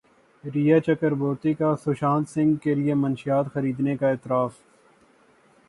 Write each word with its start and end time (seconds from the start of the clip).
ریا 0.43 0.79
چکربورتی 0.79 1.53
کا 1.53 1.73
سشانت 1.85 2.29
سنگھ 2.29 2.57
کے 2.63 2.75
لیے 2.75 2.93
منشیات 2.93 3.53
خریدنے 3.53 3.95
کا 3.97 4.09
اعتراف 4.09 4.53